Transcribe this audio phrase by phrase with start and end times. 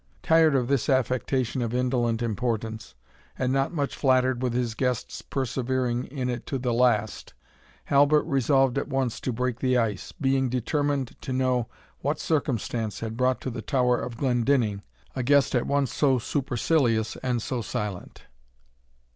[0.23, 2.95] Tired of this affectation of indolent importance,
[3.37, 7.35] and not much flattered with his guest's persevering in it to the last,
[7.85, 11.67] Halbert resolved at once to break the ice, being determined to know
[11.99, 14.81] what circumstance had brought to the tower of Glendinning
[15.15, 18.23] a guest at once so supercilious and so silent.